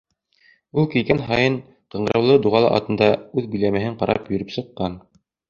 Ул 0.83 0.87
килгән 0.93 1.19
һайын 1.27 1.57
ҡыңғыраулы 1.97 2.39
дуғалы 2.47 2.73
атында 2.79 3.11
үҙ 3.43 3.47
биләмәһен 3.53 4.01
ҡарап 4.01 4.35
йөрөп 4.35 4.57
сыҡҡан. 4.59 4.99